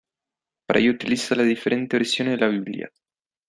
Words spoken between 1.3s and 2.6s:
las diferentes versiones de la